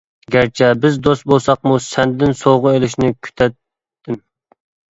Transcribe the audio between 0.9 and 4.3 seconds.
دوست بولساقمۇ سەندىن سوۋغا ئېلىشنى كۈتەتتىم.